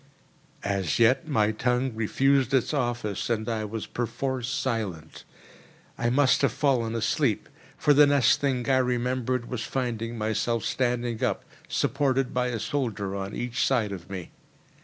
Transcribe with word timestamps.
As 0.63 0.97
yet 0.97 1.27
my 1.27 1.51
tongue 1.51 1.93
refused 1.93 2.55
its 2.55 2.73
office, 2.73 3.29
and 3.29 3.47
I 3.47 3.65
was 3.65 3.85
perforce 3.85 4.49
silent. 4.49 5.25
I 5.95 6.09
must 6.09 6.41
have 6.41 6.51
fallen 6.51 6.95
asleep; 6.95 7.47
for 7.77 7.93
the 7.93 8.07
next 8.07 8.41
thing 8.41 8.67
I 8.67 8.77
remembered 8.77 9.47
was 9.47 9.61
finding 9.61 10.17
myself 10.17 10.65
standing 10.65 11.23
up, 11.23 11.45
supported 11.69 12.33
by 12.33 12.47
a 12.47 12.59
soldier 12.59 13.15
on 13.15 13.35
each 13.35 13.63
side 13.63 13.91
of 13.91 14.09
me. 14.09 14.31